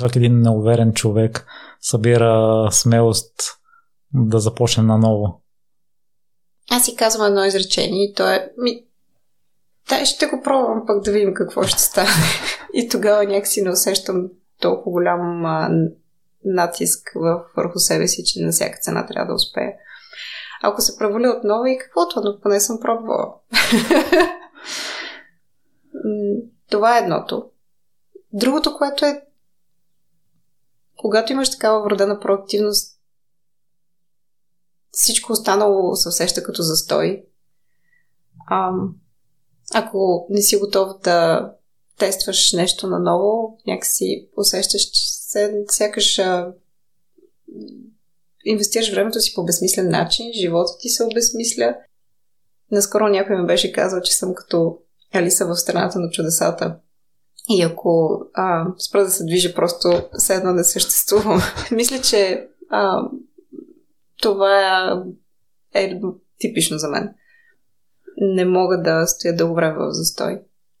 [0.00, 1.46] как един неуверен човек
[1.80, 3.34] събира смелост
[4.14, 5.42] да започне наново?
[6.70, 8.84] Аз си казвам едно изречение и то е ми,
[9.88, 12.10] да, ще го пробвам пък да видим какво ще стане.
[12.74, 14.28] и тогава някакси не усещам
[14.60, 15.70] толкова голям а,
[16.44, 17.12] натиск
[17.56, 19.72] върху себе си, че на всяка цена трябва да успея.
[20.62, 23.26] Ако се проваля отново и каквото, но поне съм пробвала.
[26.70, 27.44] Това е едното.
[28.32, 29.22] Другото, което е
[31.00, 32.98] когато имаш такава вродена проактивност,
[34.90, 37.24] всичко останало се усеща като застой.
[38.46, 38.70] А,
[39.74, 41.50] ако не си готов да
[41.98, 46.52] тестваш нещо наново, някакси усещаш, че се, сякаш а,
[48.44, 51.76] инвестираш времето си по безсмислен начин, живота ти се обезмисля.
[52.70, 54.78] Наскоро някой ми беше казал, че съм като
[55.12, 56.78] Алиса в страната на чудесата.
[57.50, 61.40] И ако а, спра да се движа, просто все едно не съществувам.
[61.70, 63.02] Мисля, че а,
[64.22, 64.88] това
[65.74, 66.00] е
[66.38, 67.14] типично за мен.
[68.16, 70.40] Не мога да стоя дълго време в застой.